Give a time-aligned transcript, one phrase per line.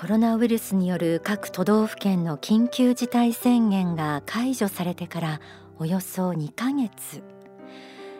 [0.00, 5.40] コロナウイルスによる各都道府県の緊急事態宣言が解除されてから
[5.78, 7.22] およそ2ヶ月。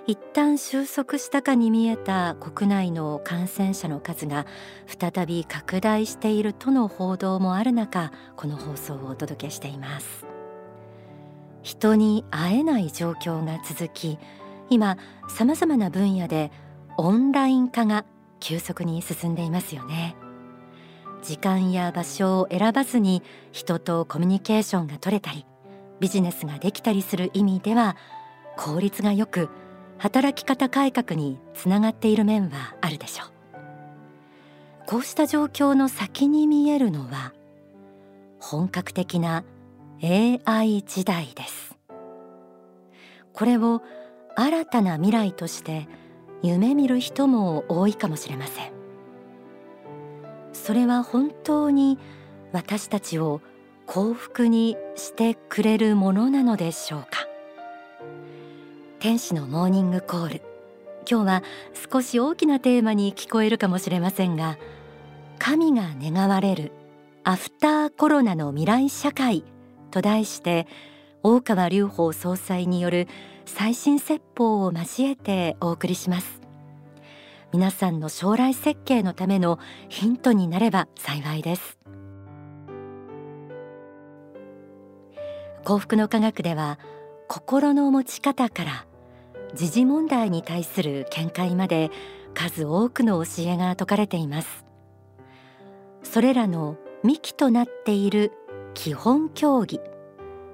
[0.06, 4.44] 一旦収束したかに見えた国内の感染者の数が
[4.86, 10.26] 再び拡大しているとの報道もある中この放送をお届けしています。
[11.62, 14.18] 人に会えない状況が続き
[14.68, 14.98] 今
[15.30, 16.52] さまざまな分野で
[16.98, 18.04] オンライン化が
[18.38, 20.14] 急速に進んでいますよね。
[21.22, 25.46] 時間や場所を選ばずに人とコミュニケーションが取れたり
[26.00, 27.96] ビジネスができたりする意味では
[28.56, 29.48] 効率がよく
[29.98, 33.30] 働き方改革につながっている面はあるでしょう。
[34.86, 37.32] こうした状況の先に見えるのは
[38.40, 39.44] 本格的な
[40.02, 41.76] AI 時代です。
[43.32, 43.82] これを
[44.36, 45.86] 新たな未来として
[46.42, 48.79] 夢見る人も多いかもしれません。
[50.62, 51.98] それは本当に
[52.52, 53.40] 私たちを
[53.86, 57.26] 幸福にしてくれるものなのでしょうか？
[59.00, 60.42] 天使のモーニングコール。
[61.10, 61.42] 今日は
[61.90, 64.58] 少し大きなテーマに聞こえるかもしれませんが
[65.38, 66.72] 神が願われる
[67.24, 69.42] アフターコロナの未来社会
[69.90, 70.68] と題して
[71.22, 73.08] 大川隆法総裁による
[73.46, 76.39] 最新説法を交えてお送りします。
[77.52, 81.78] 皆さんの将来設計のためのヒントになれば幸いです。
[85.64, 86.78] 幸福の科学では
[87.28, 88.86] 心の持ち方から
[89.54, 91.90] 時事問題に対する見解まで
[92.34, 94.64] 数多くの教えが説かれています。
[96.02, 98.32] それらの幹となっている
[98.74, 99.80] 基本教義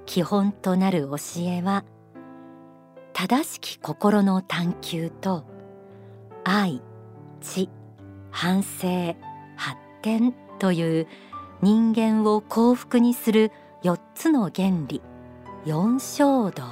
[0.06, 1.84] 基本となる教えは
[3.12, 5.44] 正しき心の探求と
[6.48, 6.80] 愛
[7.40, 7.68] 知
[8.30, 9.16] 反省
[9.56, 11.08] 発展という
[11.60, 13.50] 人間を幸福にする
[13.82, 15.02] 4つの原理
[15.64, 16.62] 四衝動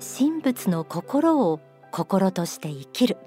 [0.00, 1.60] 神仏の心を
[1.90, 3.18] 心として生きる。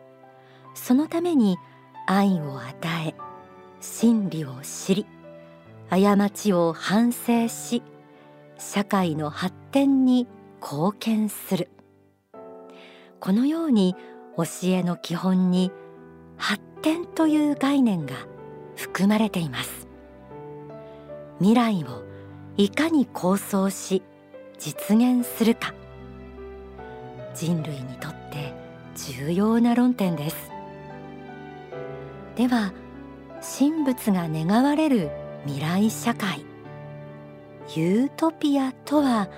[0.74, 1.60] そのために
[2.08, 2.76] 愛を与
[3.08, 3.14] え
[3.82, 5.06] 真理を知り
[5.92, 7.84] 過ちを反省し
[8.58, 10.28] 社会の発展に
[10.60, 11.70] 貢献する。
[13.20, 13.96] このように
[14.38, 15.72] 教えの基本に
[16.38, 18.16] 発展という概念が
[18.76, 19.88] 含まれています。
[21.40, 22.04] 未来を
[22.58, 24.04] いかに構想し
[24.58, 25.74] 実現するか。
[27.36, 28.54] 人類にとって
[29.16, 30.52] 重要な論点です。
[32.36, 32.74] では
[33.42, 35.12] 神仏が願われる
[35.46, 36.46] 未来社会
[37.76, 39.30] ユートピアとは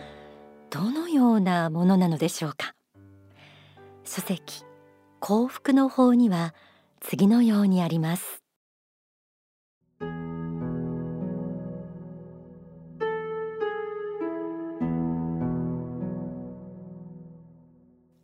[0.69, 2.73] どのようなものなのでしょうか？
[4.12, 4.66] 書籍
[5.20, 6.56] 幸福の法には
[7.00, 8.42] 次のようにあります。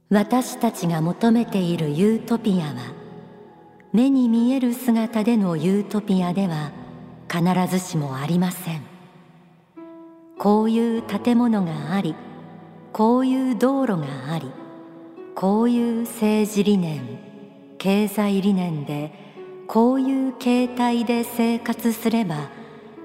[0.09, 2.73] 私たちが求めているユートピアは
[3.93, 6.71] 目に見える姿でのユートピアでは
[7.31, 8.81] 必ずしもありません。
[10.39, 12.15] こういう建物があり
[12.91, 14.64] こういう道路があり
[15.35, 17.19] こういう政治理念
[17.77, 19.11] 経済理念で
[19.67, 22.49] こういう形態で生活すれば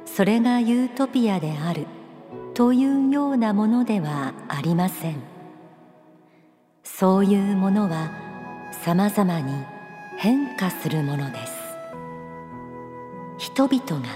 [0.07, 1.87] それがユートピアである
[2.55, 5.17] というようなものではありません。
[6.85, 8.13] そういうものは
[8.71, 9.53] さまざまに
[10.17, 11.53] 変化するものです。
[13.39, 14.09] 人々が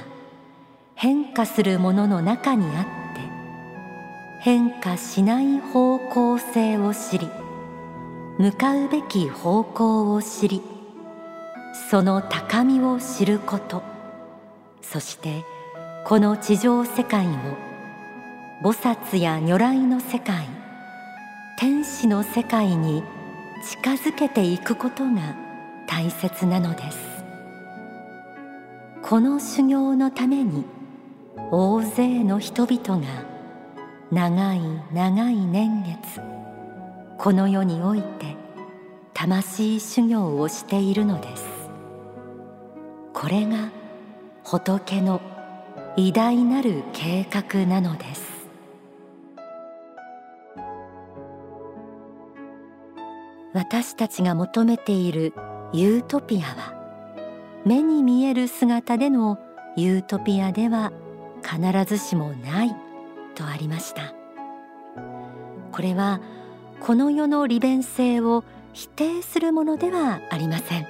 [0.94, 2.84] 変化するものの中にあっ
[3.16, 3.20] て
[4.40, 7.43] 変化しない方向性を知り
[8.38, 10.62] 向かうべき方向を知り
[11.90, 13.82] その高みを知ること
[14.82, 15.44] そして
[16.04, 17.30] この地上世界を
[18.62, 20.48] 菩薩や如来の世界
[21.58, 23.02] 天使の世界に
[23.62, 25.36] 近づけていくことが
[25.86, 27.14] 大切なのです。
[29.02, 30.64] この修行のために
[31.50, 33.24] 大勢の人々が
[34.10, 34.60] 長い
[34.94, 36.22] 長い年月
[37.24, 38.36] この世において
[39.14, 41.70] 魂修行をしているのです。
[43.14, 43.70] これが
[44.42, 45.22] 仏の
[45.96, 48.46] 偉大なる計画なのです。
[53.54, 55.32] 私たちが求めている
[55.72, 56.74] ユートピアは
[57.64, 59.38] 目に見える姿での
[59.78, 60.92] ユートピアでは
[61.42, 62.76] 必ずしもない
[63.34, 64.12] とありました。
[65.72, 66.20] これは
[66.80, 70.86] この世の利便性を否定するものではありません。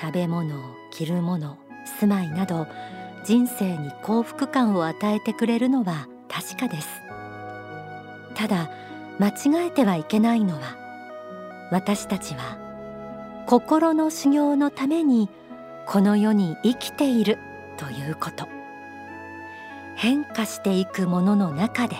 [0.00, 0.54] 食べ物
[0.90, 1.58] 着るもの
[2.00, 2.66] 住まいなど
[3.24, 6.88] 人生に幸福感を与えてくれるのは確かです。
[8.34, 8.70] ただ
[9.18, 10.76] 間違えてはいけないのは
[11.70, 12.58] 私たちは
[13.46, 15.28] 心の修行のために
[15.86, 17.38] この世に生きている
[17.76, 18.48] ということ。
[19.96, 21.96] 変化していくものの中で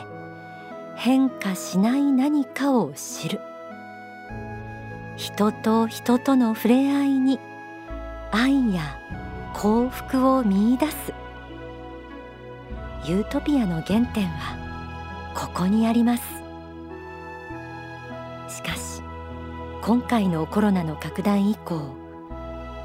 [1.00, 3.40] 変化しない何かを知る。
[5.16, 7.38] 人と人との触れ合いに
[8.32, 8.98] 愛や
[9.54, 11.14] 幸福を見いだす。
[13.04, 14.56] ユートピアの原点は
[15.36, 16.24] ここにあります。
[18.48, 19.00] しかし
[19.82, 21.80] 今回のコロナの拡大以降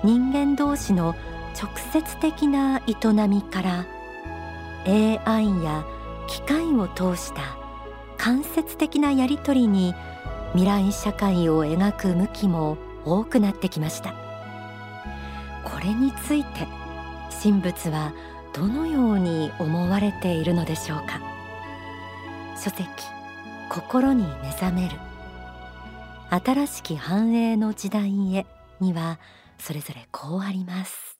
[0.03, 1.15] 人間同士の
[1.59, 3.85] 直接的な営みから
[4.85, 5.83] AI や
[6.27, 7.62] 機械を通した
[8.23, 9.93] 間接的なやり取りに
[10.53, 14.13] 未来社会を描く向きも多くなってきました。
[15.65, 16.65] これについて
[17.43, 18.13] 神仏は
[18.53, 21.19] どのように思われているのでしょうか。
[22.55, 22.87] 書籍
[23.69, 24.95] 心に目覚める。
[26.29, 28.45] 新しき繁栄の時代へ
[28.79, 29.19] には
[29.57, 31.12] それぞれこうあります。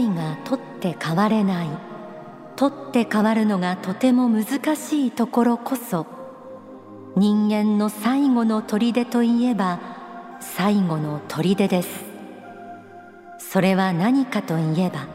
[0.00, 1.68] AI が取って変われない。
[2.56, 6.06] 取って変わるのがとても難しいところこそ
[7.16, 9.80] 人間の最後の砦といえば
[10.40, 11.88] 最後の砦です。
[13.38, 15.06] それは何かといえば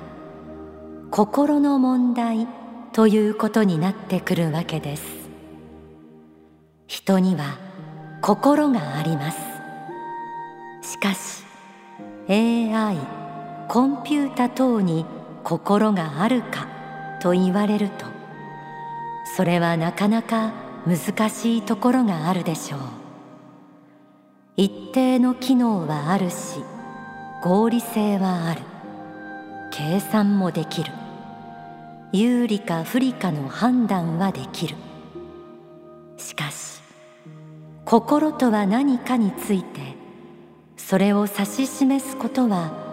[1.11, 2.47] 心の問題
[2.93, 5.03] ということになってくるわけです。
[6.87, 7.59] 人には
[8.21, 9.37] 心があります。
[10.81, 11.43] しかし
[12.27, 13.24] AI
[13.75, 15.05] コンピュータ等に
[15.43, 16.69] 心があるか
[17.21, 18.05] と言われると
[19.35, 20.53] それはなかなか
[20.87, 22.79] 難しいところがあるでしょう。
[24.55, 26.63] 一定の機能はあるし
[27.43, 28.61] 合理性はある。
[29.73, 30.93] 計算もできる。
[32.13, 34.77] 有利か不利かの判断はできる。
[36.15, 36.81] しかし
[37.83, 39.97] 心とは何かについて
[40.77, 42.84] それを指し示すことは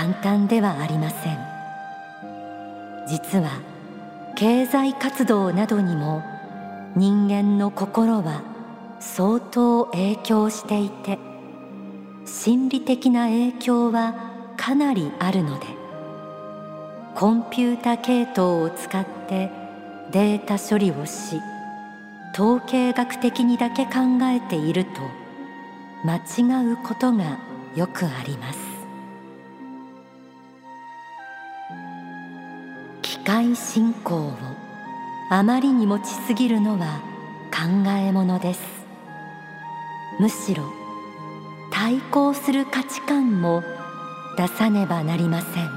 [0.00, 1.38] 簡単ではありません。
[3.06, 3.50] 実は
[4.34, 6.22] 経済活動などにも
[6.96, 8.42] 人間の心は
[8.98, 11.18] 相当影響していて
[12.24, 14.14] 心理的な影響は
[14.56, 15.66] かなりあるので
[17.14, 19.50] コンピュータ系統を使って
[20.12, 21.42] データ処理をし
[22.32, 23.92] 統計学的にだけ考
[24.22, 24.90] えていると
[26.06, 27.38] 間違うことが
[27.76, 28.69] よくあります。
[33.32, 34.32] 界信仰を
[35.30, 37.00] あまりに持ちすぎるのは
[37.52, 38.60] 考えものです。
[40.18, 40.64] むしろ
[41.70, 43.62] 対抗する価値観も
[44.36, 45.70] 出さねばなりません。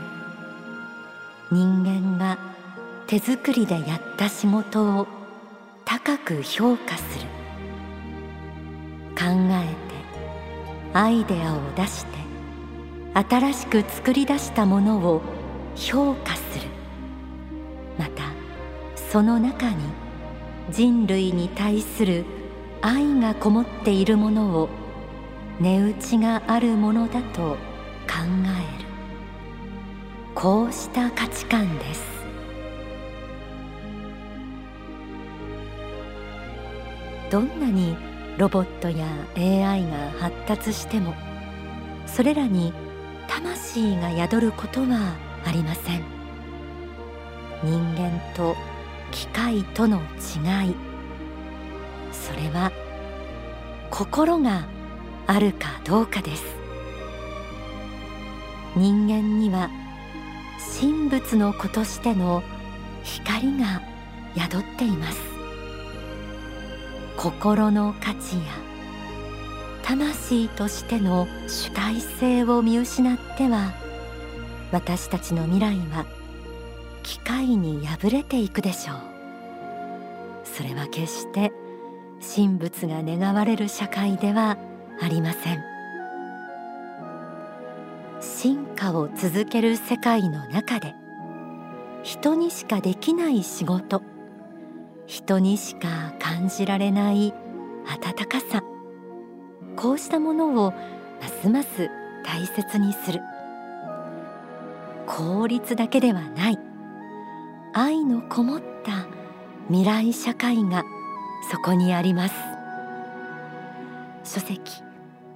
[1.51, 2.39] 人間が
[3.05, 5.07] 手作りでやった仕事を
[5.85, 7.27] 高く評価する。
[9.15, 9.67] 考え
[10.91, 12.17] てアイデアを出して
[13.13, 15.21] 新しく作り出したものを
[15.75, 16.72] 評価する。
[19.13, 19.75] その中に
[20.71, 22.25] 人類に対する
[22.81, 24.69] 愛がこもっているものを
[25.59, 27.51] 値打ちがあるものだと
[28.07, 28.89] 考える。
[30.33, 32.01] こうした価値観です。
[37.29, 37.95] どんなに
[38.39, 39.05] ロボットや
[39.37, 41.13] AI が発達しても
[42.07, 42.73] それらに
[43.27, 45.15] 魂が宿ることは
[45.45, 46.01] ありません。
[47.61, 48.55] 人間と
[49.13, 50.75] 機械との違い。
[52.11, 52.71] それは
[53.91, 54.67] 心が
[55.27, 56.43] あるかどうかです。
[58.75, 59.69] 人間には
[60.79, 62.41] 神仏の子としての
[63.03, 63.81] 光が
[64.35, 65.19] 宿っています。
[67.15, 68.41] 心の価値や
[69.83, 73.73] 魂としての主体性を見失っては
[74.71, 76.05] 私たちの未来は
[77.03, 78.97] 機械に破れていくでしょう。
[80.43, 81.51] それは決して
[82.35, 84.57] 神仏が願われる社会では
[85.01, 85.63] ありません。
[88.21, 90.95] 進化を続ける世界の中で
[92.03, 94.01] 人にしかできない仕事
[95.05, 97.33] 人にしか感じられない
[97.85, 98.63] 温かさ
[99.75, 101.89] こうしたものをますます
[102.25, 103.19] 大切にする。
[105.05, 106.72] 効率だけではない。
[107.75, 109.07] 愛のこもった
[109.67, 110.83] 未来社会が
[111.51, 112.35] そこにあります。
[114.23, 114.59] 書籍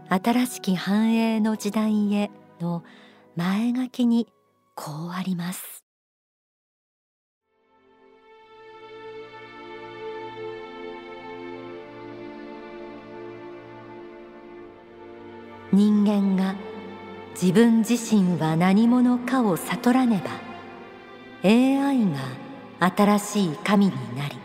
[0.08, 2.29] 新しき繁栄の時代へ
[2.62, 2.84] の
[3.36, 4.27] 前書きに
[4.75, 5.84] こうあります。
[15.74, 16.53] 人間が
[17.32, 20.47] 自分自身は何者かを悟らねば
[21.44, 22.06] AI
[22.79, 24.36] が新しい神になり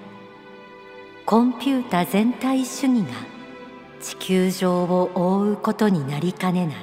[1.25, 3.15] コンピュータ全体主義が
[4.01, 6.77] 地球上を覆うことになりかねない。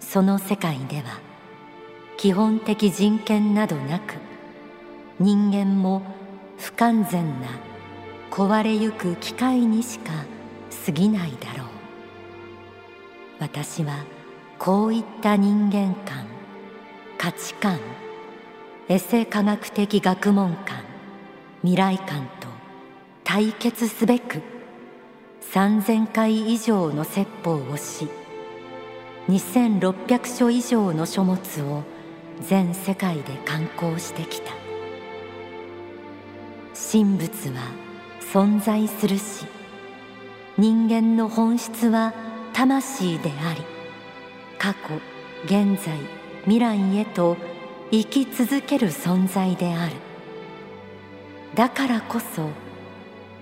[0.00, 1.20] その世界では
[2.16, 4.14] 基本的人権などなく
[5.18, 6.02] 人間も
[6.58, 7.48] 不完全な
[8.30, 10.12] 壊れゆく機械にしか
[10.86, 11.66] 過ぎないだろう。
[13.40, 14.04] 私は
[14.58, 16.26] こういった人間観
[17.16, 17.78] 価値観
[18.88, 20.82] エセ科学的学問観
[21.62, 22.48] 未来観と
[23.24, 24.40] 対決すべく
[25.52, 28.08] 3000回以上の説法をし
[29.28, 31.82] 2600書以上の書物を
[32.40, 34.52] 全世界で刊行してきた。
[36.90, 37.60] 神仏は
[38.32, 39.44] 存在するし
[40.56, 42.14] 人間の本質は
[42.52, 43.62] 魂であり
[44.58, 44.78] 過去
[45.44, 45.98] 現在
[46.44, 47.36] 未来へと
[47.90, 49.94] 生き続ける存在である。
[51.54, 52.50] だからこそ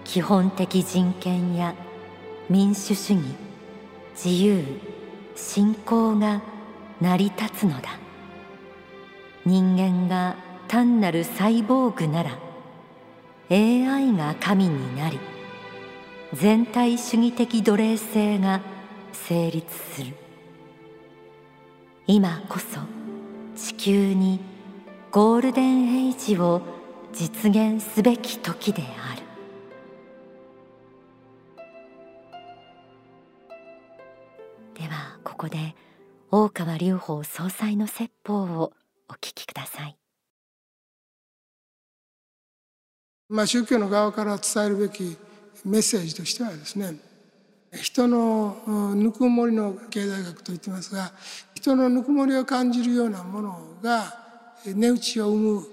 [0.05, 1.75] 基本的人権や
[2.49, 3.25] 民主主義
[4.15, 4.65] 自由
[5.35, 6.43] 信仰が
[7.01, 7.99] 成り立つのだ。
[9.45, 10.37] 人間が
[10.69, 12.39] 単なるサイボーグなら
[13.51, 15.21] AI が神になり
[16.33, 18.61] 全体主義的奴隷性が
[19.13, 20.15] 成立する。
[22.07, 22.96] 今こそ
[23.77, 24.41] 球に
[25.11, 26.63] ゴールデンエイジを
[27.13, 29.23] 実現すべき時である。
[34.75, 35.75] ではここで
[36.31, 38.73] 大川隆法総裁の説法を
[39.09, 39.97] お聞きください。
[43.29, 45.17] まあ宗教の側から伝えるべき
[45.65, 46.97] メッセージとしてはですね
[47.73, 51.13] 人のぬくもりの経済学と言ってますが
[51.67, 54.15] 人のぬくもりを感じるようなものが
[54.65, 55.67] 値打ちを生む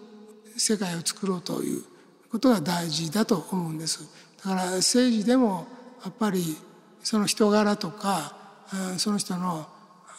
[0.57, 1.83] 世界を作ろうという
[2.31, 4.09] ことが大事だと思うんです。
[4.43, 5.67] だから政治でも
[6.03, 6.57] やっぱり
[7.03, 8.35] その人柄とか
[8.97, 9.67] その人の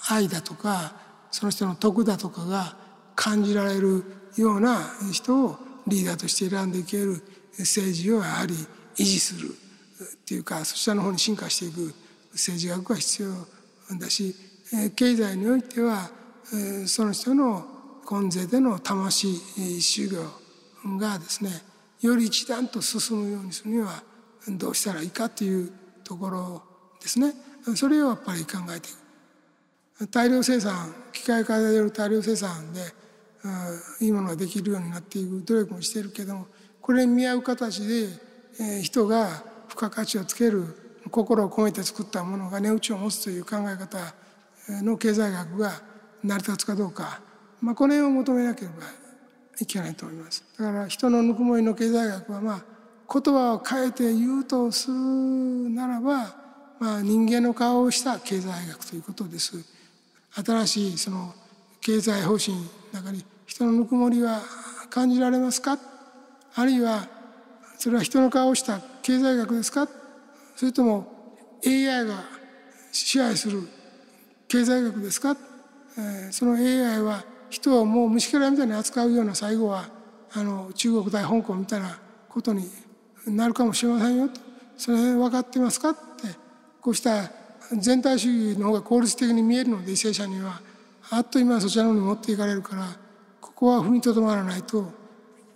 [0.09, 0.93] 愛だとか
[1.33, 2.77] その人の徳だとかが
[3.17, 4.05] 感じられる
[4.37, 4.79] ような
[5.13, 5.57] 人を
[5.89, 7.21] リーダーとして選んでいける
[7.59, 8.55] 政治をやはり
[8.97, 11.93] 維持するっていうかそちらの方に進化していく
[12.33, 14.54] 政治学が必要だし
[14.97, 16.11] 経済においては
[16.87, 17.65] その人の
[18.11, 19.35] 根税での魂
[19.81, 21.51] 修行がですね
[22.01, 24.03] より一段と進むようにするには
[24.49, 26.63] どうしたらいいかというところ
[27.01, 27.33] ですね。
[27.75, 29.05] それをやっぱり考えていく。
[30.11, 32.81] 大量生産機械化でよる大量生産で
[34.01, 36.47] いいものができるようになっていく努力もしているけども
[36.81, 40.65] これに見合う形で人が付加価値をつける
[41.11, 44.15] 心を込めて作ったものが値打ちを持つという考え方
[44.69, 45.83] の経済学が
[46.23, 47.21] 成り立つかどうか、
[47.61, 48.75] まあ、この辺を求めなければ
[49.61, 50.45] いけないと思います。
[50.59, 52.65] だから人のぬくもりの経済学はまあ
[53.13, 56.35] 言葉を変えて言うとするならば、
[56.81, 59.53] まあ、人間の顔をした経済学ということです。
[60.33, 61.33] 新しいその
[61.81, 64.41] 経済方針の中に人のぬくもりは
[64.91, 65.79] 感じられますか？
[66.55, 67.07] あるいは
[67.79, 69.87] それは人の顔をした経済学ですか？
[70.57, 71.07] それとも
[71.67, 72.25] AI が
[72.91, 73.69] 支配する
[74.49, 75.37] 経済学ですか、
[75.99, 79.87] えー、その AI は人をもう虫けらみたいに扱うような最後は
[80.33, 81.99] あの中国対香港みたいな
[82.29, 82.69] ことに
[83.27, 84.41] なるかもしれませんよと。
[84.77, 85.91] その辺分かってますか？
[85.91, 86.01] って
[86.81, 87.31] こうした
[87.79, 90.61] 全体主義の方が効率的に見えるので為政者には
[91.11, 92.89] あっという間そちらの方に持っていかれるから
[93.41, 94.93] ここは踏みとどまらないと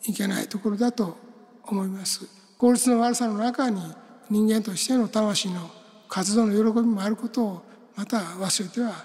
[0.05, 1.17] いけないところだと
[1.65, 2.27] 思います。
[2.57, 3.83] 効率の悪さの中に
[4.31, 5.71] 人間としての魂の
[6.09, 7.63] 活動の喜びもあることを
[7.99, 9.05] また忘れては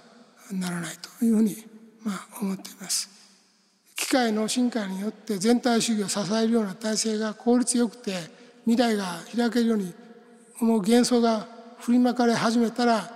[0.51, 1.55] ならないというふうに
[2.03, 3.09] まあ思っています。
[3.95, 8.13] 機械の進化によって全体主義を支えるような体制が効率よくて
[8.65, 9.91] 未来が開けるように
[10.61, 11.47] 思う幻想が
[11.79, 13.09] 振りまかれ始めたら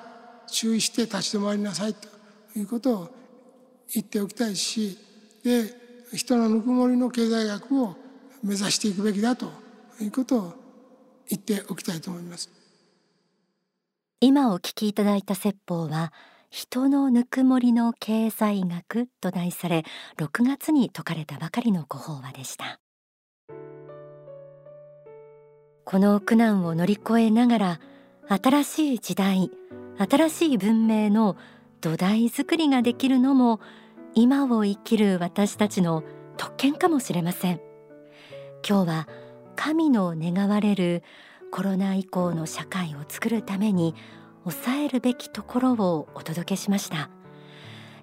[0.48, 2.08] 注意して立ち止まりなさいと
[2.58, 3.10] いうことを
[3.94, 4.98] 言っておきたいし
[5.44, 5.74] で
[6.12, 7.96] 人のぬくもりの経済学を
[8.44, 9.52] 目指していくべきだと
[10.02, 10.54] いうことを
[11.30, 12.57] 言っておきたいと思います
[14.20, 16.12] 今お聞きいただいた説法は
[16.50, 19.86] 人のぬくもりの経済学と題され
[20.18, 22.80] 6月に説かれたばかりのご法話でした。
[25.86, 27.80] この苦難を乗り越えながら
[28.28, 29.52] 新しい時代
[30.00, 31.38] 新しい文明の
[31.80, 33.60] 土台作りができるのも
[34.16, 36.04] 今を生きる私たちの
[36.38, 37.62] 特権かもしれません。
[38.68, 39.08] 今日は
[39.56, 41.04] 神の願われる
[41.52, 43.96] コロナ以降の社会を作るために
[44.44, 47.10] 抑えるべきところをお届けしました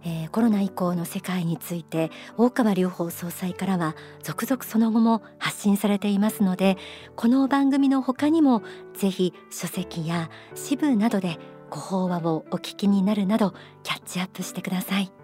[0.07, 6.77] えー、コロナ以降の世界について大川隆法総裁からは続々その後も発信されていますので
[7.17, 11.39] この番組の他にもぜひ書籍や支部などで
[11.71, 15.24] ご法話をお聞きになるなどキャッチアップしてください。